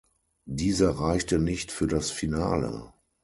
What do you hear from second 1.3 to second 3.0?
nicht für das Finale.